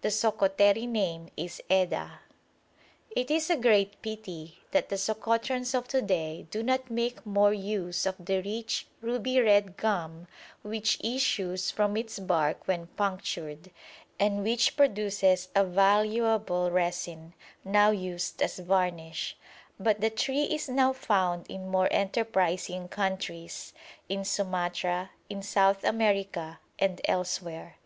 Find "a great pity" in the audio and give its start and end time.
3.50-4.60